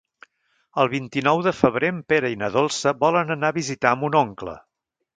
[0.83, 4.61] El vint-i-nou de febrer en Pere i na Dolça volen anar a visitar mon oncle.